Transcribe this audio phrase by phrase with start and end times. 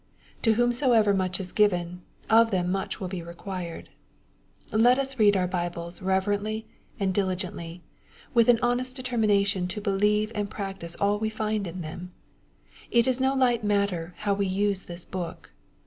[0.41, 3.91] To whomsoever much is given, of them much will be required.
[4.71, 6.65] Let us read our Bibles reverently
[6.99, 7.83] and diligently,
[8.33, 12.13] with an honest determination to beheve and practise all we find in them.
[12.89, 15.51] It is no light matter how we use this book.